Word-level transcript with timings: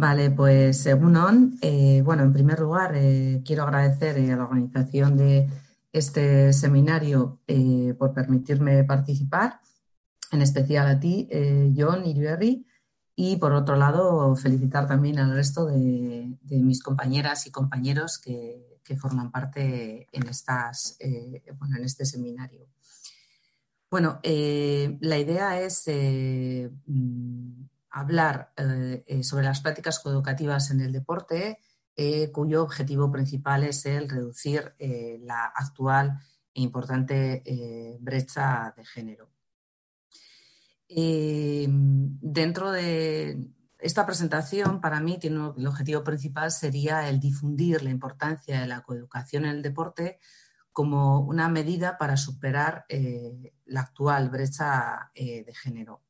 Vale, 0.00 0.30
pues 0.30 0.78
según 0.78 1.14
ON, 1.14 1.58
eh, 1.60 2.00
bueno, 2.02 2.22
en 2.22 2.32
primer 2.32 2.58
lugar, 2.58 2.92
eh, 2.94 3.42
quiero 3.44 3.64
agradecer 3.64 4.16
a 4.32 4.36
la 4.36 4.44
organización 4.44 5.18
de 5.18 5.46
este 5.92 6.54
seminario 6.54 7.40
por 7.98 8.14
permitirme 8.14 8.82
participar, 8.84 9.60
en 10.32 10.40
especial 10.40 10.86
a 10.88 10.98
ti, 10.98 11.28
John 11.76 12.06
Iriberri, 12.06 12.64
y 13.14 13.36
por 13.36 13.52
otro 13.52 13.76
lado, 13.76 14.34
felicitar 14.36 14.88
también 14.88 15.18
al 15.18 15.34
resto 15.34 15.66
de, 15.66 16.38
mis 16.48 16.82
compañeras 16.82 17.46
y 17.46 17.50
compañeros 17.50 18.18
que, 18.18 18.78
forman 18.98 19.30
parte 19.30 20.08
en, 20.10 20.26
estas, 20.28 20.96
eh, 20.98 21.42
en 21.46 21.84
este 21.84 22.06
seminario. 22.06 22.66
Bueno, 23.90 24.18
eh, 24.22 24.96
la 25.00 25.18
idea 25.18 25.60
es 25.60 25.86
eh, 27.92 27.96
mm, 27.96 27.98
hablar 27.98 28.52
sobre 29.22 29.44
las 29.44 29.60
prácticas 29.60 30.00
coeducativas 30.00 30.70
en 30.70 30.80
el 30.80 30.92
deporte, 30.92 31.58
cuyo 32.32 32.62
objetivo 32.62 33.12
principal 33.12 33.64
es 33.64 33.84
el 33.84 34.08
reducir 34.08 34.74
la 35.20 35.44
actual 35.44 36.18
e 36.54 36.62
importante 36.62 37.42
brecha 38.00 38.72
de 38.74 38.84
género. 38.86 39.30
Eh, 40.92 41.68
dentro 41.70 42.72
de 42.72 43.46
esta 43.78 44.04
presentación, 44.04 44.80
para 44.80 45.00
mí, 45.00 45.18
tiene 45.20 45.52
el 45.56 45.66
objetivo 45.68 46.02
principal 46.02 46.50
sería 46.50 47.08
el 47.08 47.20
difundir 47.20 47.82
la 47.82 47.90
importancia 47.90 48.60
de 48.60 48.66
la 48.66 48.82
coeducación 48.82 49.44
en 49.44 49.52
el 49.52 49.62
deporte 49.62 50.18
como 50.72 51.20
una 51.20 51.48
medida 51.48 51.96
para 51.96 52.16
superar 52.16 52.86
eh, 52.88 53.54
la 53.66 53.82
actual 53.82 54.30
brecha 54.30 55.12
eh, 55.14 55.44
de 55.44 55.54
género. 55.54 56.02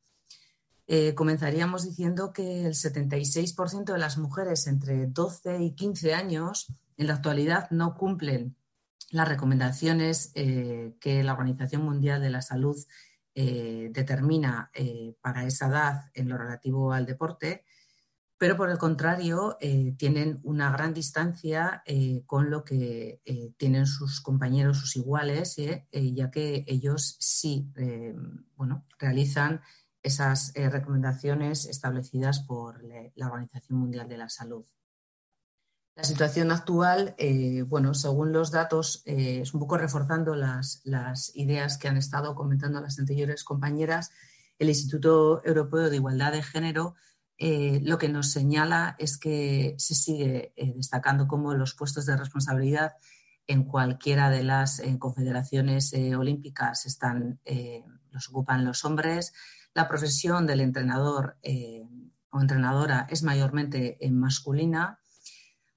Comenzaríamos 1.14 1.84
diciendo 1.84 2.32
que 2.32 2.66
el 2.66 2.74
76% 2.74 3.92
de 3.92 3.98
las 3.98 4.18
mujeres 4.18 4.66
entre 4.66 5.06
12 5.06 5.62
y 5.62 5.72
15 5.76 6.14
años 6.14 6.72
en 6.96 7.06
la 7.06 7.14
actualidad 7.14 7.70
no 7.70 7.94
cumplen 7.94 8.56
las 9.10 9.28
recomendaciones 9.28 10.32
que 10.34 11.22
la 11.22 11.32
Organización 11.32 11.82
Mundial 11.82 12.20
de 12.20 12.30
la 12.30 12.42
Salud 12.42 12.76
eh, 13.32 13.90
determina 13.92 14.72
eh, 14.74 15.14
para 15.20 15.46
esa 15.46 15.68
edad 15.68 16.10
en 16.14 16.28
lo 16.28 16.36
relativo 16.36 16.92
al 16.92 17.06
deporte, 17.06 17.64
pero 18.36 18.56
por 18.56 18.70
el 18.70 18.76
contrario 18.76 19.56
eh, 19.60 19.94
tienen 19.96 20.40
una 20.42 20.72
gran 20.72 20.92
distancia 20.92 21.84
con 22.26 22.50
lo 22.50 22.64
que 22.64 23.20
tienen 23.56 23.86
sus 23.86 24.20
compañeros, 24.20 24.78
sus 24.78 24.96
iguales, 24.96 25.56
ya 25.92 26.30
que 26.30 26.64
ellos 26.66 27.16
sí 27.20 27.70
bueno, 28.56 28.84
realizan 28.98 29.60
esas 30.02 30.52
recomendaciones 30.54 31.66
establecidas 31.66 32.40
por 32.40 32.82
la 33.14 33.26
Organización 33.26 33.78
Mundial 33.78 34.08
de 34.08 34.18
la 34.18 34.28
Salud. 34.28 34.64
La 36.00 36.04
situación 36.04 36.50
actual, 36.50 37.14
eh, 37.18 37.60
bueno, 37.60 37.92
según 37.92 38.32
los 38.32 38.50
datos, 38.50 39.02
eh, 39.04 39.40
es 39.42 39.52
un 39.52 39.60
poco 39.60 39.76
reforzando 39.76 40.34
las, 40.34 40.80
ideas 41.34 41.76
que 41.76 41.88
han 41.88 41.98
estado 41.98 42.34
comentando 42.34 42.80
las 42.80 42.98
anteriores 42.98 43.44
compañeras. 43.44 44.10
El 44.58 44.70
Instituto 44.70 45.42
Europeo 45.44 45.90
de 45.90 45.96
Igualdad 45.96 46.32
de 46.32 46.42
Género 46.42 46.94
eh, 47.36 47.80
lo 47.82 47.98
que 47.98 48.08
nos 48.08 48.30
señala 48.30 48.96
es 48.98 49.18
que 49.18 49.74
se 49.76 49.94
sigue 49.94 50.54
destacando 50.74 51.28
como 51.28 51.54
los 51.54 51.74
puestos 51.74 52.06
de 52.06 52.16
responsabilidad 52.16 52.92
en 53.46 53.64
cualquiera 53.64 54.30
de 54.30 54.42
las 54.42 54.82
confederaciones 54.98 55.92
olímpicas 56.16 56.86
están, 56.86 57.40
los 58.10 58.28
ocupan 58.28 58.64
los 58.64 58.84
hombres. 58.86 59.32
La 59.74 59.88
profesión 59.88 60.46
del 60.46 60.60
entrenador 60.60 61.38
o 62.30 62.40
entrenadora 62.40 63.06
es 63.10 63.22
mayormente 63.22 63.98
masculina. 64.10 65.00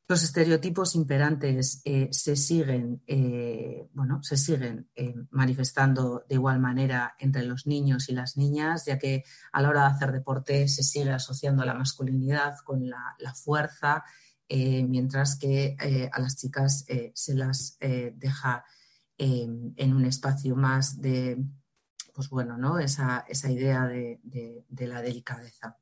Los 0.06 0.22
estereotipos 0.22 0.96
imperantes 0.96 1.82
eh, 1.86 2.10
se 2.12 2.36
siguen, 2.36 3.02
eh, 3.08 3.88
bueno, 3.94 4.22
se 4.22 4.36
siguen 4.36 4.90
eh, 4.96 5.16
manifestando 5.32 6.26
de 6.28 6.36
igual 6.36 6.60
manera 6.60 7.16
entre 7.20 7.44
los 7.44 7.66
niños 7.66 8.10
y 8.10 8.14
las 8.14 8.36
niñas, 8.36 8.86
ya 8.86 9.00
que 9.00 9.24
a 9.54 9.62
la 9.62 9.70
hora 9.70 9.82
de 9.82 9.96
hacer 9.96 10.12
deporte 10.12 10.68
se 10.68 10.84
sigue 10.84 11.12
asociando 11.12 11.64
la 11.64 11.74
masculinidad 11.74 12.58
con 12.66 12.90
la, 12.90 13.34
fuerza, 13.34 14.04
mientras 14.50 15.38
que 15.38 15.76
a 16.12 16.20
las 16.20 16.36
chicas 16.36 16.86
se 17.14 17.34
las 17.34 17.78
deja 17.80 18.64
en 19.18 19.94
un 19.94 20.06
espacio 20.06 20.56
más 20.56 21.02
de, 21.02 21.44
pues 22.14 22.30
bueno, 22.30 22.58
¿no? 22.58 22.80
esa, 22.80 23.26
idea 23.50 23.88
de, 23.88 24.20
de 24.68 24.88
la 24.88 25.02
delicadeza. 25.02 25.78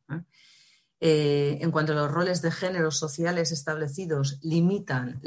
Eh, 1.03 1.57
en 1.61 1.71
cuanto 1.71 1.93
a 1.93 1.95
los 1.95 2.11
roles 2.11 2.43
de 2.43 2.51
género 2.51 2.91
sociales 2.91 3.51
establecidos, 3.51 4.37
limitan 4.43 5.19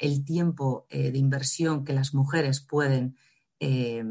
el 0.00 0.24
tiempo 0.24 0.86
eh, 0.90 1.12
de 1.12 1.18
inversión 1.18 1.84
que 1.84 1.92
las 1.92 2.14
mujeres 2.14 2.60
pueden 2.60 3.16
eh, 3.60 4.02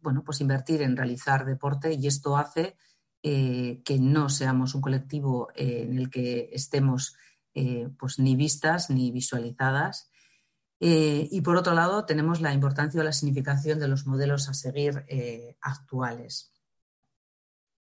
bueno, 0.00 0.22
pues 0.22 0.40
invertir 0.40 0.82
en 0.82 0.96
realizar 0.96 1.44
deporte 1.44 1.94
y 1.94 2.06
esto 2.06 2.36
hace 2.36 2.76
que 3.20 3.98
no 4.00 4.28
seamos 4.28 4.74
un 4.74 4.80
colectivo 4.80 5.48
en 5.54 5.96
el 5.96 6.10
que 6.10 6.50
estemos 6.52 7.16
pues 7.96 8.18
ni 8.18 8.36
vistas 8.36 8.90
ni 8.90 9.10
visualizadas. 9.10 10.10
Y 10.84 11.40
por 11.42 11.56
otro 11.56 11.74
lado, 11.74 12.06
tenemos 12.06 12.40
la 12.40 12.52
importancia 12.52 13.00
o 13.00 13.04
la 13.04 13.12
significación 13.12 13.78
de 13.78 13.86
los 13.86 14.06
modelos 14.06 14.48
a 14.48 14.54
seguir 14.54 15.06
actuales. 15.60 16.52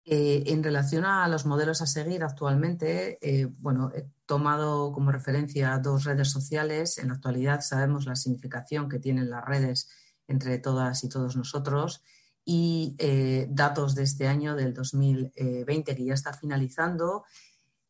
Eh, 0.03 0.44
en 0.47 0.63
relación 0.63 1.06
a 1.06 1.28
los 1.28 1.45
modelos 1.45 1.81
a 1.81 1.85
seguir 1.85 2.23
actualmente, 2.23 3.19
eh, 3.22 3.45
bueno, 3.45 3.91
he 3.94 4.07
tomado 4.25 4.91
como 4.94 5.12
referencia 5.12 5.78
dos 5.78 6.06
redes 6.06 6.29
sociales. 6.29 6.97
En 6.97 7.09
la 7.09 7.16
actualidad 7.16 7.62
sabemos 7.62 8.07
la 8.07 8.16
significación 8.16 8.89
que 8.89 8.97
tienen 8.97 9.29
las 9.29 9.45
redes 9.45 9.89
entre 10.28 10.57
todas 10.57 11.03
y 11.03 11.09
todos 11.09 11.35
nosotros 11.35 12.03
y 12.44 12.95
eh, 12.97 13.47
datos 13.51 13.94
de 13.94 14.03
este 14.03 14.28
año, 14.28 14.56
del 14.56 14.73
2020, 14.73 15.95
que 15.95 16.06
ya 16.06 16.16
está 16.16 16.33
finalizando, 16.33 17.23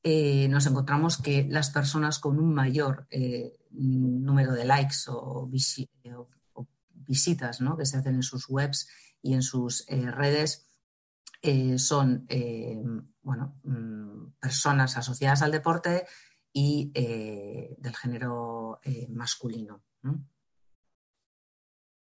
nos 0.03 0.65
encontramos 0.65 1.17
que 1.17 1.45
las 1.49 1.69
personas 1.69 2.19
con 2.19 2.39
un 2.39 2.53
mayor 2.53 3.07
número 3.71 4.53
de 4.53 4.65
likes 4.65 4.97
o, 5.07 5.47
visitas 6.93 7.59
que 7.77 7.85
se 7.85 7.97
hacen 7.97 8.15
en 8.15 8.23
sus 8.23 8.49
webs 8.49 8.87
y 9.21 9.33
en 9.33 9.41
sus 9.41 9.85
redes, 9.87 10.71
eh, 11.41 11.79
son 11.79 12.25
eh, 12.29 12.79
bueno, 13.23 13.59
mm, 13.63 14.33
personas 14.39 14.95
asociadas 14.97 15.41
al 15.41 15.51
deporte 15.51 16.05
y 16.53 16.91
eh, 16.93 17.75
del 17.79 17.95
género 17.95 18.79
masculino. 19.09 19.81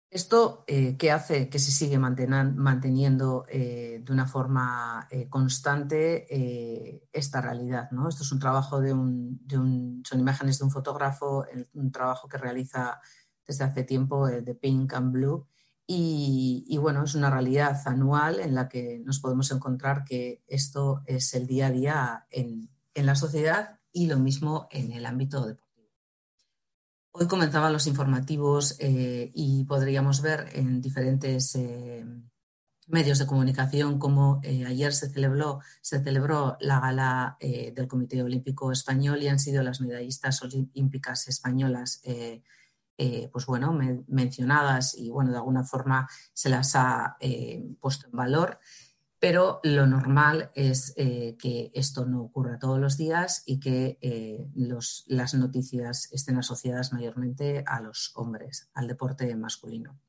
Esto 0.09 0.63
¿qué 0.65 1.11
hace 1.11 1.49
que 1.49 1.59
se 1.59 1.71
sigue 1.71 1.99
manteniendo 1.99 3.45
de 3.49 4.05
una 4.09 4.25
forma 4.25 5.07
constante 5.29 7.09
esta 7.11 7.41
realidad. 7.41 7.91
¿no? 7.91 8.07
Esto 8.07 8.23
es 8.23 8.31
un 8.31 8.39
trabajo 8.39 8.79
de 8.79 8.93
un, 8.93 10.01
son 10.05 10.19
imágenes 10.19 10.59
de 10.59 10.65
un 10.65 10.71
fotógrafo, 10.71 11.45
un 11.73 11.91
trabajo 11.91 12.29
que 12.29 12.37
realiza 12.37 13.01
desde 13.45 13.65
hace 13.65 13.83
tiempo 13.83 14.27
de 14.27 14.55
Pink 14.55 14.93
and 14.93 15.11
Blue 15.11 15.45
y, 15.89 16.77
bueno, 16.81 17.05
es 17.05 17.15
una 17.15 17.29
realidad 17.29 17.81
anual 17.85 18.41
en 18.41 18.55
la 18.55 18.67
que 18.67 18.99
nos 19.05 19.19
podemos 19.19 19.49
encontrar 19.51 20.03
que 20.03 20.43
esto 20.45 21.01
es 21.05 21.33
el 21.33 21.47
día 21.47 21.67
a 21.67 21.71
día 21.71 22.27
en, 22.29 22.69
la 22.93 23.15
sociedad 23.15 23.79
y 23.93 24.07
lo 24.07 24.17
mismo 24.17 24.67
en 24.71 24.91
el 24.91 25.05
ámbito 25.05 25.45
deportivo. 25.45 25.66
Hoy 27.19 27.25
comenzaban 27.25 27.73
los 27.73 27.87
informativos 27.87 28.75
eh, 28.77 29.31
y 29.33 29.63
podríamos 29.63 30.21
ver 30.21 30.51
en 30.53 30.83
diferentes 30.83 31.55
eh, 31.55 32.05
medios 32.85 33.17
de 33.17 33.25
comunicación 33.25 33.97
cómo 33.97 34.39
eh, 34.43 34.65
ayer 34.67 34.93
se 34.93 35.09
celebró, 35.09 35.61
se 35.81 35.99
celebró 36.03 36.57
la 36.59 36.79
gala 36.79 37.37
del 37.39 37.87
Comité 37.87 38.21
Olímpico 38.21 38.71
Español 38.71 39.23
y 39.23 39.29
han 39.29 39.39
sido 39.39 39.63
las 39.63 39.81
medallistas 39.81 40.43
olímpicas 40.43 41.27
españolas 41.27 42.03
pues 43.31 43.45
bueno, 43.47 43.75
mencionadas 44.07 44.95
y 44.95 45.09
bueno, 45.09 45.31
de 45.31 45.37
alguna 45.37 45.63
forma 45.63 46.07
se 46.33 46.49
las 46.49 46.75
ha 46.75 47.17
puesto 47.79 48.05
en 48.05 48.11
valor, 48.11 48.59
pero 49.19 49.59
lo 49.63 49.85
normal 49.87 50.51
es 50.55 50.93
eh, 50.97 51.35
que 51.39 51.71
esto 51.73 52.05
no 52.05 52.21
ocurra 52.21 52.59
todos 52.59 52.79
los 52.79 52.97
días 52.97 53.43
y 53.45 53.59
que 53.59 53.97
las 55.05 55.33
noticias 55.33 56.09
estén 56.11 56.37
asociadas 56.37 56.93
mayormente 56.93 57.63
a 57.65 57.81
los 57.81 58.11
hombres, 58.15 58.69
al 58.73 58.87
deporte 58.87 59.35
masculino. 59.35 59.99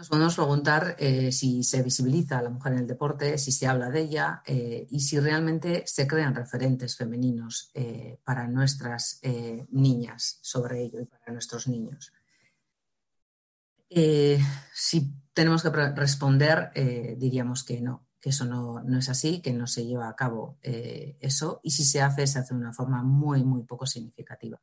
Nos 0.00 0.08
podemos 0.08 0.34
preguntar 0.34 0.96
eh, 0.98 1.30
si 1.30 1.62
se 1.62 1.82
visibiliza 1.82 2.38
a 2.38 2.42
la 2.42 2.48
mujer 2.48 2.72
en 2.72 2.78
el 2.78 2.86
deporte, 2.86 3.36
si 3.36 3.52
se 3.52 3.66
habla 3.66 3.90
de 3.90 4.00
ella 4.00 4.42
eh, 4.46 4.86
y 4.88 5.00
si 5.00 5.20
realmente 5.20 5.82
se 5.86 6.06
crean 6.06 6.34
referentes 6.34 6.96
femeninos 6.96 7.70
eh, 7.74 8.18
para 8.24 8.48
nuestras 8.48 9.20
niñas 9.68 10.38
sobre 10.40 10.84
ello 10.84 11.02
y 11.02 11.04
para 11.04 11.34
nuestros 11.34 11.68
niños. 11.68 12.14
Si 13.90 15.14
tenemos 15.32 15.62
que 15.62 15.70
responder, 15.70 16.70
diríamos 17.16 17.64
que 17.64 17.80
no. 17.80 18.06
que 18.20 18.30
eso 18.30 18.44
no, 18.44 18.82
es 18.98 19.08
así, 19.08 19.40
que 19.40 19.52
no 19.52 19.66
se 19.66 19.86
lleva 19.86 20.08
a 20.08 20.14
cabo 20.14 20.58
eh, 20.62 21.16
eso, 21.20 21.60
y 21.62 21.70
si 21.70 21.84
se 21.84 22.02
hace, 22.02 22.26
se 22.26 22.38
hace 22.38 22.54
de 22.54 22.60
una 22.60 22.72
forma 22.74 23.02
muy, 23.02 23.42
muy 23.44 23.62
poco 23.64 23.86
significativa. 23.86 24.60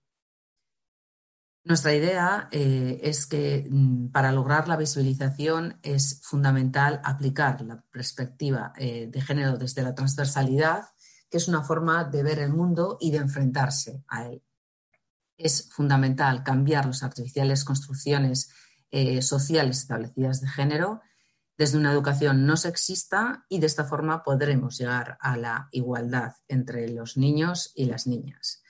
Nuestra 1.63 1.93
idea 1.93 2.47
eh, 2.51 2.99
es 3.03 3.25
que 3.25 3.67
mm, 3.69 4.11
para 4.11 4.31
lograr 4.31 4.69
la 4.69 4.77
visibilización 4.77 5.79
es 5.81 6.21
fundamental 6.23 7.01
aplicar 7.03 7.59
la 7.61 7.81
perspectiva 7.91 8.71
eh, 8.77 9.07
de 9.11 9.21
género 9.21 9.57
desde 9.57 9.81
la 9.81 9.93
transversalidad, 9.93 10.85
que 11.29 11.37
es 11.37 11.49
una 11.49 11.63
forma 11.63 12.05
de 12.05 12.23
ver 12.23 12.39
el 12.39 12.53
mundo 12.53 12.97
y 13.01 13.11
de 13.11 13.17
enfrentarse 13.17 14.05
a 14.07 14.27
él. 14.27 14.43
Es 15.35 15.67
fundamental 15.69 16.41
cambiar 16.43 16.85
las 16.85 17.03
artificiales 17.03 17.65
construcciones 17.65 18.49
sociales 19.21 19.79
establecidas 19.79 20.41
de 20.41 20.47
género 20.47 21.01
desde 21.57 21.77
una 21.77 21.91
educación 21.91 22.45
no 22.45 22.55
sexista 22.55 23.45
y 23.49 23.59
de 23.59 23.65
esta 23.65 23.83
forma 23.83 24.23
podremos 24.23 24.77
llegar 24.77 25.17
a 25.19 25.37
la 25.37 25.67
igualdad 25.71 26.33
entre 26.47 26.87
los 26.89 27.17
niños 27.17 27.71
y 27.75 27.85
las 27.85 28.05
niñas. 28.05 28.63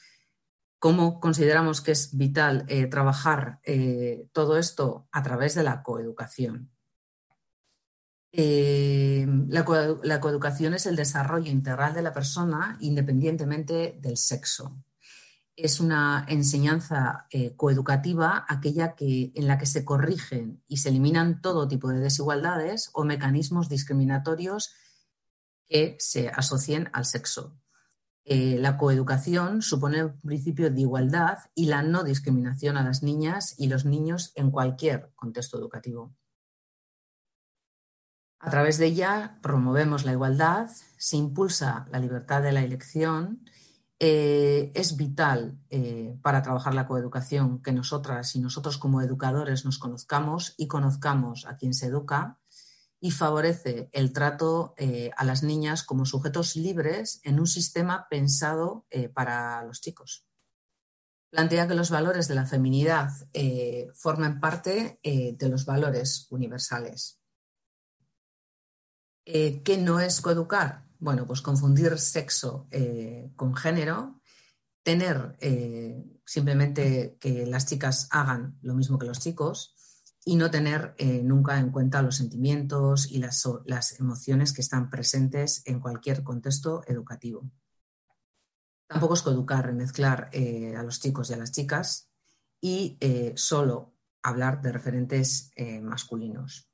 ¿Cómo 0.80 1.19
consideramos 1.19 1.81
que 1.81 1.92
es 1.92 2.16
vital 2.16 2.66
eh, 2.68 2.86
trabajar 2.88 3.60
eh, 3.64 4.28
todo 4.31 4.58
esto 4.58 5.08
a 5.12 5.22
través 5.22 5.56
de 5.56 5.64
la 5.64 5.84
coeducación? 5.84 6.72
Eh, 8.31 9.25
la 9.50 10.19
coeducación 10.19 10.74
es 10.74 10.86
el 10.86 10.96
desarrollo 10.96 11.52
integral 11.52 11.94
de 11.94 12.04
la 12.04 12.14
persona 12.14 12.78
independientemente 12.80 13.98
del 14.00 14.18
sexo 14.18 14.78
es 15.57 15.80
una 15.80 16.24
enseñanza 16.30 17.25
eh, 17.31 17.56
coeducativa, 17.56 18.45
aquella 18.48 18.94
que, 18.94 19.31
en 19.33 19.48
la 19.48 19.57
que 19.57 19.65
se 19.65 19.83
corrigen 19.83 20.63
y 20.68 20.77
se 20.77 20.89
eliminan 20.89 21.42
todo 21.42 21.68
tipo 21.68 21.89
de 21.89 22.00
desigualdades 22.00 22.92
o 22.94 23.04
mecanismos 23.04 23.68
discriminatorios 23.68 24.75
que 25.68 25.98
se 26.00 26.30
asocien 26.30 26.89
al 26.94 27.06
sexo. 27.06 27.59
Eh, 28.24 28.57
la 28.59 28.77
coeducación 28.77 29.63
supone 29.63 30.00
el 30.00 30.13
principio 30.13 30.69
de 30.69 30.81
igualdad 30.81 31.39
y 31.56 31.65
la 31.65 31.81
no 31.81 32.04
discriminación 32.04 32.77
a 32.77 32.83
las 32.83 33.01
niñas 33.01 33.56
y 33.57 33.68
los 33.68 33.83
niños 33.83 34.33
en 34.36 34.51
cualquier 34.51 35.12
contexto 35.15 35.57
educativo. 35.57 36.15
A 38.39 38.51
través 38.51 38.77
de 38.77 38.86
ella 38.86 39.39
promovemos 39.42 40.06
la 40.06 40.12
igualdad, 40.12 40.69
se 40.98 41.18
impulsa 41.18 41.88
la 41.89 42.00
libertad 42.00 42.44
de 42.44 42.51
la 42.51 42.62
elección, 42.62 43.44
eh, 44.00 44.72
es 44.76 44.96
vital 44.96 45.58
eh, 45.72 46.16
para 46.22 46.44
trabajar 46.44 46.76
la 46.76 46.86
coeducación 46.86 47.64
que 47.64 47.72
nosotras 47.72 48.36
y 48.36 48.40
nosotros 48.40 48.78
como 48.78 49.02
educadores 49.02 49.66
nos 49.66 49.80
conozcamos 49.80 50.54
y 50.56 50.68
conozcamos 50.68 51.48
a 51.48 51.58
quien 51.58 51.74
se 51.74 51.88
educa 51.88 52.40
y 53.00 53.10
favorece 53.10 53.90
el 53.94 54.14
trato 54.14 54.76
eh, 54.78 55.10
a 55.18 55.26
las 55.26 55.42
niñas 55.42 55.82
como 55.82 56.06
sujetos 56.06 56.56
libres 56.56 57.22
en 57.24 57.40
un 57.40 57.48
sistema 57.48 58.08
pensado 58.08 58.86
para 59.16 59.64
los 59.64 59.82
chicos. 59.82 60.28
Plantea 61.32 61.68
que 61.68 61.76
los 61.76 61.90
valores 61.90 62.28
de 62.28 62.36
la 62.36 62.46
feminidad 62.46 63.10
formen 63.94 64.40
parte 64.40 65.00
de 65.04 65.50
los 65.50 65.66
valores 65.66 66.28
universales. 66.32 67.20
¿Qué 69.26 69.78
no 69.80 70.00
es 70.00 70.22
coeducar? 70.22 70.87
Bueno, 71.00 71.28
pues 71.28 71.42
confundir 71.42 72.00
sexo 72.00 72.68
eh, 72.72 73.32
con 73.36 73.56
género, 73.56 74.20
tener 74.82 75.38
eh, 75.42 76.04
simplemente 76.26 77.18
que 77.20 77.46
las 77.46 77.68
chicas 77.68 78.08
hagan 78.12 78.58
lo 78.62 78.74
mismo 78.74 78.98
que 78.98 79.06
los 79.06 79.20
chicos 79.20 79.76
y 80.26 80.36
no 80.36 80.50
tener 80.50 80.96
eh, 80.98 81.22
nunca 81.24 81.60
en 81.60 81.72
cuenta 81.72 82.02
los 82.02 82.16
sentimientos 82.16 83.12
y 83.12 83.20
las, 83.20 83.46
emociones 84.00 84.54
que 84.54 84.62
están 84.62 84.90
presentes 84.90 85.62
en 85.66 85.80
cualquier 85.80 86.24
contexto 86.24 86.82
educativo. 86.88 87.50
Tampoco 88.88 89.14
es 89.14 89.22
coeducar, 89.22 89.72
mezclar 89.74 90.32
a 90.34 90.84
los 90.84 91.00
chicos 91.00 91.30
y 91.30 91.34
a 91.34 91.38
las 91.38 91.52
chicas 91.52 92.10
y 92.62 92.98
solo 93.36 93.94
hablar 94.24 94.62
de 94.62 94.72
referentes 94.72 95.52
masculinos. 95.82 96.67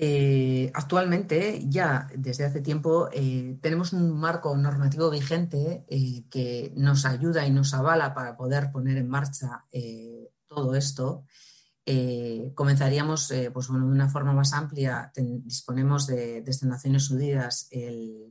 Eh, 0.00 0.70
actualmente, 0.74 1.60
ya 1.66 2.06
desde 2.14 2.44
hace 2.44 2.60
tiempo, 2.60 3.08
eh, 3.12 3.58
tenemos 3.60 3.92
un 3.92 4.16
marco 4.16 4.56
normativo 4.56 5.10
vigente 5.10 5.84
eh, 5.88 6.22
que 6.30 6.72
nos 6.76 7.04
ayuda 7.04 7.44
y 7.44 7.50
nos 7.50 7.74
avala 7.74 8.14
para 8.14 8.36
poder 8.36 8.70
poner 8.70 8.96
en 8.96 9.08
marcha 9.08 9.66
todo 10.46 10.76
esto. 10.76 11.24
comenzaríamos 12.54 13.32
pues, 13.52 13.66
de 13.66 13.72
una 13.72 14.08
forma 14.08 14.32
más 14.32 14.52
amplia. 14.52 15.10
disponemos 15.16 16.06
de, 16.06 16.42
desde 16.42 16.68
Naciones 16.68 17.10
Unidas 17.10 17.68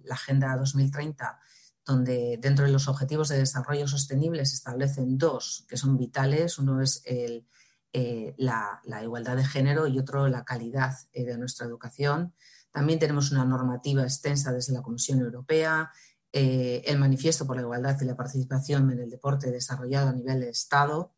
la 0.05 0.15
Agenda 0.15 0.55
2030, 0.55 1.37
donde 1.85 2.37
dentro 2.41 2.65
de 2.65 2.71
los 2.71 2.87
Objetivos 2.87 3.27
de 3.27 3.39
Desarrollo 3.39 3.87
Sostenible 3.87 4.45
se 4.45 4.55
establecen 4.55 5.17
dos 5.17 5.65
que 5.67 5.75
son 5.75 5.97
vitales. 5.97 6.59
Uno 6.59 6.81
es 6.81 7.01
el 7.05 7.45
eh, 7.93 8.35
la, 8.37 8.81
igualdad 9.01 9.37
de 9.37 9.45
género 9.45 9.87
y 9.87 9.97
otro 9.97 10.27
la 10.27 10.43
calidad 10.43 10.93
eh, 11.13 11.23
de 11.23 11.37
nuestra 11.37 11.65
educación. 11.65 12.33
También 12.71 12.99
tenemos 12.99 13.31
una 13.31 13.45
normativa 13.45 14.03
extensa 14.03 14.51
desde 14.51 14.73
la 14.73 14.81
Comisión 14.81 15.19
Europea, 15.19 15.91
eh, 16.31 16.83
el 16.85 16.99
Manifiesto 16.99 17.47
por 17.47 17.55
la 17.55 17.63
Igualdad 17.63 17.99
y 18.01 18.05
la 18.05 18.15
Participación 18.15 18.91
en 18.91 18.99
el 18.99 19.09
Deporte 19.09 19.51
desarrollado 19.51 20.09
a 20.09 20.13
nivel 20.13 20.41
de 20.41 20.49
Estado 20.49 21.13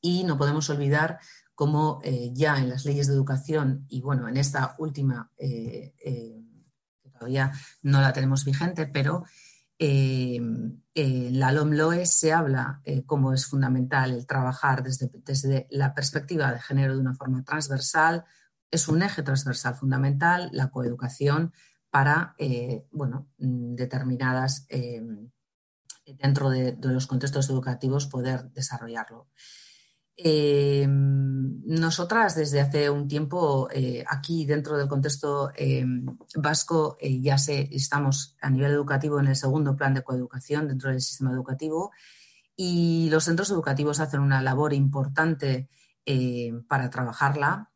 y 0.00 0.24
no 0.24 0.38
podemos 0.38 0.68
olvidar 0.70 1.20
cómo 1.54 2.00
ya 2.32 2.58
en 2.58 2.68
las 2.68 2.84
leyes 2.84 3.06
de 3.06 3.14
educación 3.14 3.84
y 3.88 4.00
bueno, 4.00 4.28
en 4.28 4.36
esta 4.36 4.74
última, 4.78 5.30
que 5.36 5.94
todavía 7.12 7.52
no 7.82 8.00
la 8.00 8.12
tenemos 8.12 8.44
vigente, 8.44 8.86
pero 8.86 9.24
en 9.84 11.40
la 11.40 11.50
LOMLOE 11.50 12.06
se 12.06 12.32
habla 12.32 12.80
eh, 12.84 13.04
cómo 13.04 13.32
es 13.32 13.46
fundamental 13.46 14.12
el 14.12 14.26
trabajar 14.26 14.82
desde, 14.82 15.66
la 15.70 15.92
perspectiva 15.92 16.52
de 16.52 16.60
género 16.60 16.94
de 16.94 17.00
una 17.00 17.14
forma 17.14 17.42
transversal. 17.42 18.24
Es 18.70 18.88
un 18.88 19.02
eje 19.02 19.22
transversal 19.22 19.74
fundamental 19.74 20.50
la 20.52 20.70
coeducación 20.70 21.52
para 21.90 22.34
eh, 22.38 22.86
bueno, 22.92 23.28
determinadas, 23.38 24.66
eh, 24.68 25.02
dentro 26.06 26.50
de, 26.50 26.76
los 26.80 27.06
contextos 27.06 27.50
educativos, 27.50 28.06
poder 28.06 28.50
desarrollarlo. 28.52 29.28
Eh, 30.24 30.86
nosotras 30.88 32.36
desde 32.36 32.60
hace 32.60 32.88
un 32.90 33.08
tiempo 33.08 33.68
eh, 33.72 34.04
aquí 34.06 34.44
dentro 34.44 34.76
del 34.78 34.86
contexto 34.86 35.50
eh, 35.56 35.84
vasco 36.36 36.96
ya 37.00 37.38
sé, 37.38 37.68
estamos 37.72 38.36
a 38.40 38.48
nivel 38.48 38.70
educativo 38.70 39.18
en 39.18 39.26
el 39.26 39.34
segundo 39.34 39.74
plan 39.74 39.94
de 39.94 40.02
coeducación 40.02 40.68
dentro 40.68 40.90
del 40.90 41.00
sistema 41.00 41.32
educativo 41.32 41.90
y 42.54 43.08
los 43.10 43.24
centros 43.24 43.50
educativos 43.50 43.98
hacen 43.98 44.20
una 44.20 44.42
labor 44.42 44.74
importante 44.74 45.68
para 46.68 46.90
trabajarla. 46.90 47.70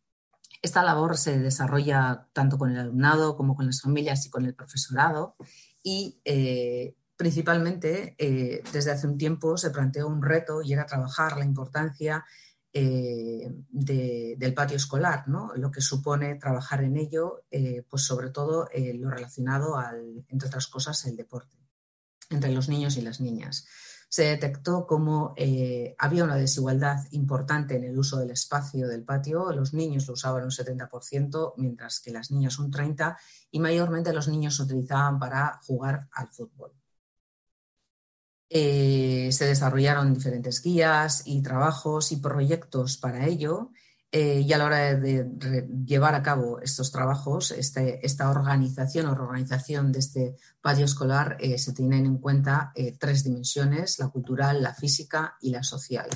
Esta 0.62 0.84
labor 0.84 1.16
se 1.16 1.38
desarrolla 1.38 2.28
tanto 2.32 2.58
con 2.58 2.70
el 2.70 2.78
alumnado 2.78 3.36
como 3.36 3.56
con 3.56 3.66
las 3.66 3.80
familias 3.80 4.24
y 4.26 4.30
con 4.30 4.46
el 4.46 4.54
profesorado 4.54 5.34
y 5.82 6.20
principalmente 7.16 8.14
eh, 8.18 8.62
desde 8.72 8.92
hace 8.92 9.06
un 9.06 9.18
tiempo 9.18 9.56
se 9.56 9.70
planteó 9.70 10.06
un 10.06 10.22
reto 10.22 10.62
y 10.62 10.72
era 10.72 10.86
trabajar 10.86 11.36
la 11.38 11.44
importancia 11.44 12.24
eh, 12.78 13.50
del 13.70 14.52
patio 14.52 14.76
escolar, 14.76 15.26
¿no? 15.28 15.52
lo 15.56 15.70
que 15.70 15.80
supone 15.80 16.34
trabajar 16.34 16.84
en 16.84 16.98
ello, 16.98 17.44
eh, 17.50 17.82
pues 17.88 18.02
sobre 18.02 18.28
todo 18.28 18.68
lo 18.74 19.10
relacionado 19.10 19.78
al, 19.78 20.26
entre 20.28 20.48
otras 20.48 20.66
cosas, 20.66 21.06
el 21.06 21.16
deporte 21.16 21.56
entre 22.28 22.52
los 22.52 22.68
niños 22.68 22.98
y 22.98 23.00
las 23.00 23.20
niñas. 23.20 23.66
Se 24.10 24.24
detectó 24.24 24.86
como 24.86 25.34
había 25.98 26.24
una 26.24 26.36
desigualdad 26.36 26.98
importante 27.12 27.76
en 27.76 27.84
el 27.84 27.98
uso 27.98 28.18
del 28.18 28.30
espacio 28.30 28.88
del 28.88 29.04
patio. 29.04 29.52
Los 29.52 29.72
niños 29.72 30.06
lo 30.06 30.12
usaban 30.12 30.44
un 30.44 30.50
70%, 30.50 31.54
mientras 31.56 32.00
que 32.00 32.10
las 32.10 32.30
niñas 32.30 32.58
un 32.58 32.70
30%, 32.70 33.16
y 33.52 33.58
mayormente 33.58 34.12
los 34.12 34.28
niños 34.28 34.56
se 34.56 34.64
utilizaban 34.64 35.18
para 35.18 35.60
jugar 35.62 36.08
al 36.12 36.28
fútbol. 36.28 36.72
Eh, 38.48 39.30
se 39.32 39.46
desarrollaron 39.46 40.14
diferentes 40.14 40.62
guías 40.62 41.22
y 41.24 41.42
trabajos 41.42 42.12
y 42.12 42.16
proyectos 42.16 42.96
para 42.96 43.26
ello. 43.26 43.72
Eh, 44.12 44.40
y 44.40 44.52
a 44.52 44.58
la 44.58 44.66
hora 44.66 44.94
de, 44.94 45.68
llevar 45.84 46.14
a 46.14 46.22
cabo 46.22 46.60
estos 46.60 46.92
trabajos, 46.92 47.50
este, 47.50 48.06
esta 48.06 48.30
organización 48.30 49.06
o 49.06 49.14
reorganización 49.14 49.90
de 49.90 49.98
este 49.98 50.36
patio 50.60 50.84
escolar, 50.84 51.36
eh, 51.40 51.58
se 51.58 51.72
tienen 51.72 52.06
en 52.06 52.18
cuenta 52.18 52.72
tres 52.98 53.24
dimensiones, 53.24 53.98
la 53.98 54.08
cultural, 54.08 54.62
la 54.62 54.72
física 54.72 55.36
y 55.40 55.50
la 55.50 55.64
social. 55.64 56.08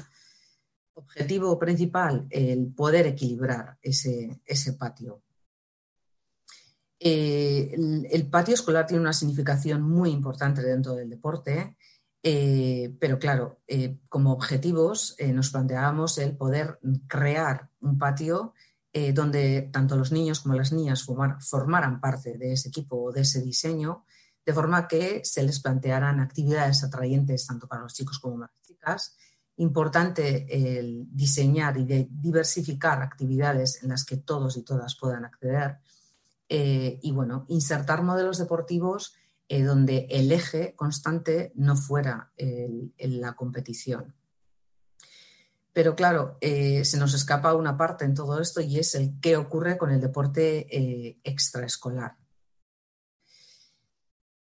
Objetivo 0.94 1.58
principal, 1.58 2.26
el 2.30 2.68
poder 2.68 3.06
equilibrar 3.06 3.76
ese, 3.82 4.40
ese 4.46 4.74
patio. 4.74 5.22
el 7.00 8.28
patio 8.30 8.54
escolar 8.54 8.86
tiene 8.86 9.00
una 9.00 9.12
significación 9.12 9.82
muy 9.82 10.10
importante 10.10 10.62
dentro 10.62 10.94
del 10.94 11.10
deporte 11.10 11.76
eh, 12.22 12.94
pero 13.00 13.18
claro, 13.18 13.60
eh, 13.66 13.98
como 14.08 14.32
objetivos 14.32 15.14
eh, 15.18 15.32
nos 15.32 15.50
planteábamos 15.50 16.18
el 16.18 16.36
poder 16.36 16.78
crear 17.06 17.70
un 17.80 17.98
patio 17.98 18.54
donde 19.14 19.70
tanto 19.72 19.96
los 19.96 20.10
niños 20.10 20.40
como 20.40 20.56
las 20.56 20.72
niñas 20.72 21.04
formaran 21.04 22.00
parte 22.00 22.36
de 22.36 22.54
ese 22.54 22.70
equipo 22.70 23.00
o 23.00 23.12
de 23.12 23.20
ese 23.20 23.40
diseño, 23.40 24.04
de 24.44 24.52
forma 24.52 24.88
que 24.88 25.20
se 25.24 25.44
les 25.44 25.60
plantearan 25.60 26.18
actividades 26.18 26.82
atrayentes 26.82 27.46
tanto 27.46 27.68
para 27.68 27.82
los 27.82 27.94
chicos 27.94 28.18
como 28.18 28.40
para 28.40 28.52
las 28.52 28.66
chicas. 28.66 29.16
Importante 29.58 30.44
el 30.50 31.06
diseñar 31.08 31.78
y 31.78 31.84
diversificar 32.10 33.00
actividades 33.00 33.80
en 33.84 33.90
las 33.90 34.04
que 34.04 34.16
todos 34.16 34.56
y 34.56 34.62
todas 34.64 34.96
puedan 34.96 35.24
acceder. 35.24 35.78
Y 36.48 37.12
bueno, 37.12 37.44
insertar 37.46 38.02
modelos 38.02 38.38
deportivos 38.38 39.14
eh, 39.52 39.64
donde 39.64 40.06
el 40.10 40.30
eje 40.30 40.76
constante 40.76 41.50
no 41.56 41.74
fuera 41.74 42.30
la 42.36 43.32
competición. 43.32 44.14
Pero 45.72 45.96
claro, 45.96 46.38
eh, 46.40 46.84
se 46.84 46.96
nos 46.98 47.14
escapa 47.14 47.54
una 47.54 47.76
parte 47.76 48.04
en 48.04 48.14
todo 48.14 48.40
esto 48.40 48.60
y 48.60 48.78
es 48.78 48.94
el 48.94 49.18
qué 49.20 49.36
ocurre 49.36 49.76
con 49.76 49.90
el 49.90 50.00
deporte 50.00 50.68
eh, 50.70 51.18
extraescolar. 51.24 52.16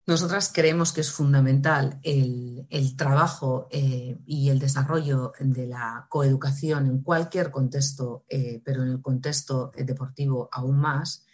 Nosotras 0.08 0.52
creemos 0.54 0.92
que 0.92 1.00
es 1.00 1.12
fundamental 1.12 2.02
el, 2.04 2.68
trabajo 2.98 3.70
y 3.72 4.50
el 4.50 4.60
desarrollo 4.60 5.32
de 5.40 5.68
la 5.68 6.06
coeducación 6.10 6.88
en 6.88 7.02
cualquier 7.02 7.50
contexto, 7.50 8.26
pero 8.66 8.84
en 8.84 8.90
el 8.90 9.02
contexto 9.02 9.72
deportivo 9.74 10.50
aún 10.52 10.80
más. 10.80 11.26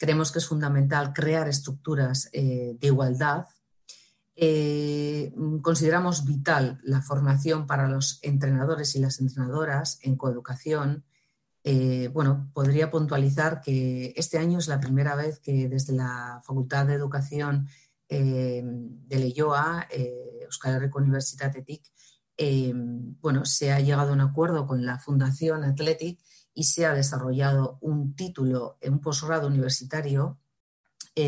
Creemos 0.00 0.32
que 0.32 0.40
es 0.40 0.46
fundamental 0.46 1.12
crear 1.12 1.46
estructuras 1.46 2.30
de 2.32 2.78
igualdad 2.80 3.46
eh, 4.42 5.34
consideramos 5.60 6.24
vital 6.24 6.80
la 6.82 7.02
formación 7.02 7.66
para 7.66 7.86
los 7.88 8.20
entrenadores 8.22 8.96
y 8.96 8.98
las 8.98 9.20
entrenadoras 9.20 9.98
en 10.00 10.16
coeducación. 10.16 11.04
Eh, 11.62 12.08
bueno, 12.14 12.50
podría 12.54 12.90
puntualizar 12.90 13.60
que 13.60 14.14
este 14.16 14.38
año 14.38 14.58
es 14.58 14.66
la 14.66 14.80
primera 14.80 15.14
vez 15.14 15.40
que 15.40 15.68
desde 15.68 15.92
la 15.92 16.40
Facultad 16.42 16.86
de 16.86 16.94
Educación 16.94 17.68
eh, 18.08 18.62
de 18.64 19.18
Leyoa, 19.18 19.86
Euskal 20.40 20.76
Herriko 20.76 21.00
Universitatetik, 21.00 21.82
bueno, 23.20 23.44
se 23.44 23.72
ha 23.72 23.80
llegado 23.80 24.08
a 24.08 24.14
un 24.14 24.22
acuerdo 24.22 24.66
con 24.66 24.86
la 24.86 24.98
Fundación 24.98 25.64
Athletic 25.64 26.18
y 26.54 26.64
se 26.64 26.86
ha 26.86 26.94
desarrollado 26.94 27.78
un 27.80 28.14
título, 28.14 28.78
un 28.82 29.00
posgrado 29.00 29.46
universitario 29.46 30.38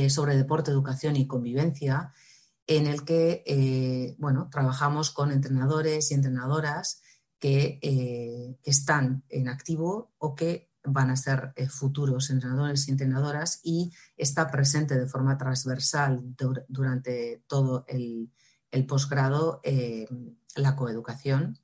sobre 0.08 0.36
deporte, 0.36 0.70
educación 0.70 1.16
y 1.16 1.26
convivencia, 1.26 2.12
en 2.66 2.86
el 2.86 3.04
que 3.04 3.42
eh, 3.46 4.14
bueno, 4.18 4.48
trabajamos 4.50 5.10
con 5.10 5.32
entrenadores 5.32 6.10
y 6.10 6.14
entrenadoras 6.14 7.02
que, 7.38 7.78
eh, 7.82 8.56
están 8.64 9.24
en 9.28 9.48
activo 9.48 10.12
o 10.18 10.34
que 10.34 10.70
van 10.84 11.10
a 11.10 11.16
ser 11.16 11.52
eh, 11.56 11.68
futuros 11.68 12.30
entrenadores 12.30 12.88
y 12.88 12.92
entrenadoras 12.92 13.60
y 13.62 13.92
está 14.16 14.50
presente 14.50 14.98
de 14.98 15.06
forma 15.06 15.36
transversal 15.38 16.22
durante 16.68 17.42
todo 17.46 17.84
el, 17.88 18.30
posgrado 18.86 19.60
la 20.56 20.76
coeducación. 20.76 21.58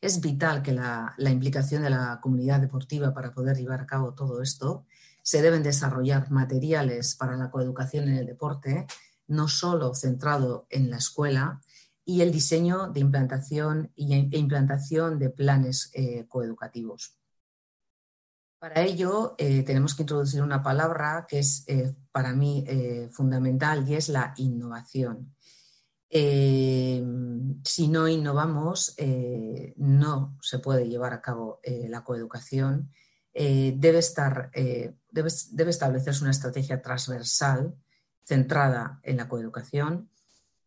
Es 0.00 0.20
vital 0.20 0.62
que 0.62 0.72
la, 0.72 1.14
implicación 1.18 1.82
de 1.82 1.90
la 1.90 2.20
comunidad 2.22 2.60
deportiva 2.60 3.12
para 3.12 3.32
poder 3.32 3.56
llevar 3.56 3.80
a 3.80 3.86
cabo 3.86 4.14
todo 4.14 4.42
esto. 4.42 4.86
Se 5.22 5.42
deben 5.42 5.62
desarrollar 5.62 6.30
materiales 6.30 7.14
para 7.14 7.36
la 7.36 7.50
coeducación 7.50 8.08
en 8.08 8.16
el 8.16 8.26
deporte 8.26 8.86
no 9.30 9.46
solo 9.48 9.94
centrado 9.94 10.66
en 10.70 10.90
la 10.90 10.96
escuela, 10.96 11.60
y 12.04 12.22
el 12.22 12.32
diseño 12.32 12.88
de 12.88 13.00
implantación 13.00 13.92
e 13.96 14.28
implantación 14.32 15.18
de 15.18 15.30
planes 15.30 15.90
eh, 15.94 16.26
coeducativos. 16.28 17.16
Para 18.58 18.82
ello, 18.82 19.36
eh, 19.38 19.62
tenemos 19.62 19.94
que 19.94 20.02
introducir 20.02 20.42
una 20.42 20.62
palabra 20.62 21.26
que 21.28 21.38
es 21.38 21.64
eh, 21.68 21.94
para 22.10 22.32
mí 22.34 22.66
fundamental 23.12 23.88
y 23.88 23.94
es 23.94 24.08
la 24.08 24.34
innovación. 24.36 25.34
Si 26.12 27.88
no 27.88 28.08
innovamos, 28.08 28.96
no 29.76 30.36
se 30.42 30.58
puede 30.58 30.88
llevar 30.88 31.12
a 31.12 31.20
cabo 31.20 31.60
la 31.64 32.02
coeducación. 32.02 32.90
debe, 33.32 33.98
estar, 33.98 34.50
debe 34.52 35.70
establecerse 35.70 36.22
una 36.22 36.32
estrategia 36.32 36.82
transversal 36.82 37.74
centrada 38.24 39.00
en 39.02 39.16
la 39.16 39.28
coeducación, 39.28 40.08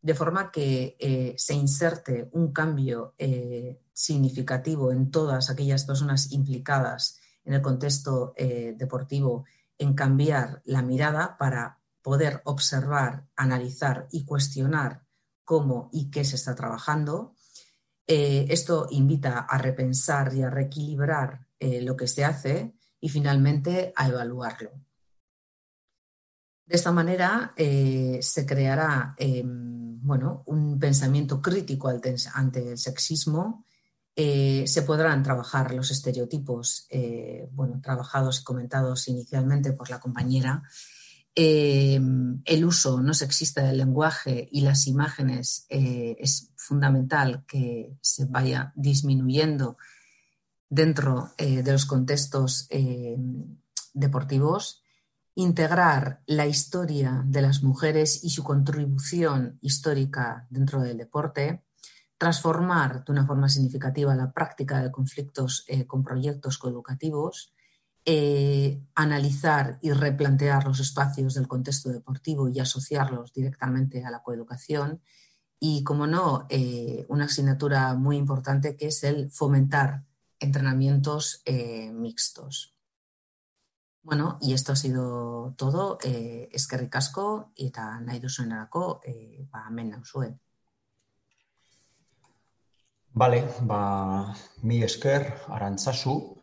de 0.04 0.14
forma 0.14 0.52
que 0.52 0.98
eh, 1.00 1.34
se 1.38 1.54
inserte 1.54 2.30
un 2.34 2.52
cambio 2.52 3.16
eh, 3.18 3.80
significativo 3.94 4.92
en 4.92 5.10
todas 5.10 5.50
aquellas 5.50 5.86
personas 5.86 6.34
implicadas 6.34 7.22
en 7.46 7.54
el 7.54 7.62
contexto 7.62 8.34
eh, 8.36 8.76
deportivo 8.78 9.46
en 9.78 9.94
cambiar 9.94 10.62
la 10.66 10.82
mirada 10.82 11.38
para 11.38 11.80
poder 12.02 12.42
observar, 12.44 13.28
analizar 13.38 14.08
y 14.12 14.26
cuestionar 14.26 15.03
cómo 15.44 15.90
y 15.92 16.10
qué 16.10 16.24
se 16.24 16.36
está 16.36 16.56
trabajando. 16.56 17.36
esto 18.06 18.88
invita 18.92 19.40
a 19.40 19.58
repensar 19.58 20.34
y 20.34 20.42
a 20.42 20.50
reequilibrar 20.50 21.48
lo 21.60 21.96
que 21.96 22.08
se 22.08 22.26
hace 22.26 22.74
y 23.00 23.10
finalmente 23.10 23.94
a 23.96 24.08
evaluarlo. 24.08 24.72
De 26.66 26.76
esta 26.76 26.92
manera 26.92 27.54
eh, 27.58 28.20
se 28.22 28.46
creará 28.46 29.16
em, 29.18 30.00
bueno, 30.02 30.44
un 30.48 30.80
pensamiento 30.80 31.42
crítico 31.42 31.90
ante 31.90 32.72
el 32.72 32.78
sexismo, 32.78 33.66
eh, 34.16 34.66
se 34.68 34.84
podrán 34.84 35.24
trabajar 35.24 35.74
los 35.74 35.92
estereotipos, 35.92 36.86
eh, 36.90 37.50
bueno, 37.52 37.82
trabajados 37.82 38.42
y 38.42 38.44
comentados 38.44 39.08
inicialmente 39.08 39.74
por 39.74 39.90
la 39.90 40.00
compañera, 40.00 40.64
em, 41.36 42.42
el 42.46 42.66
uso 42.66 43.02
no 43.02 43.14
sexista 43.14 43.64
del 43.64 43.78
lenguaje 43.78 44.48
y 44.52 44.62
las 44.62 44.88
imágenes 44.88 45.66
es 45.70 46.52
fundamental 46.56 47.44
que 47.48 47.98
se 48.02 48.26
vaya 48.26 48.72
disminuyendo 48.76 49.78
dentro 50.70 51.32
de 51.38 51.72
los 51.72 51.86
contextos 51.86 52.68
em, 52.70 53.58
deportivos. 53.94 54.82
Integrar 55.36 56.22
la 56.28 56.46
historia 56.46 57.24
de 57.26 57.42
las 57.42 57.64
mujeres 57.64 58.24
y 58.24 58.30
su 58.30 58.44
contribución 58.44 59.58
histórica 59.62 60.46
dentro 60.50 60.82
del 60.82 60.98
deporte, 60.98 61.64
transformar 62.24 63.04
de 63.04 63.12
una 63.12 63.26
forma 63.26 63.50
significativa 63.50 64.16
la 64.16 64.32
práctica 64.32 64.82
de 64.82 64.92
conflictos 64.92 65.66
eh, 65.68 65.86
con 65.86 66.04
proyectos 66.04 66.58
coeducativos, 66.58 67.54
eh, 68.06 68.82
analizar 68.96 69.80
y 69.82 69.92
replantear 69.92 70.66
los 70.66 70.80
espacios 70.80 71.34
del 71.36 71.48
contexto 71.48 71.90
deportivo 71.90 72.50
y 72.50 72.60
asociarlos 72.60 73.34
directamente 73.34 74.04
a 74.04 74.12
la 74.12 74.22
coeducación 74.22 75.02
y, 75.60 75.84
como 75.84 76.08
no, 76.08 76.46
eh, 76.50 77.06
una 77.08 77.26
asignatura 77.26 77.94
muy 77.96 78.18
importante 78.18 78.76
que 78.76 78.88
es 78.88 79.04
el 79.04 79.32
fomentar 79.32 80.04
entrenamientos 80.40 81.42
mixtos. 81.94 82.74
Bueno, 84.04 84.38
y 84.42 84.54
esto 84.54 84.74
ha 84.74 84.76
sido 84.76 85.54
todo. 85.56 85.98
Eh, 86.04 86.50
eskerrik 86.52 86.96
asko 87.00 87.54
eta 87.56 87.86
nahi 88.04 88.20
duzuenerako 88.20 89.00
eh, 89.08 89.48
ba, 89.50 89.64
hemen 89.70 89.94
nauzue. 89.96 90.28
Vale, 93.14 93.48
ba, 93.62 94.36
mi 94.64 94.84
esker, 94.84 95.24
arantzazu. 95.48 96.43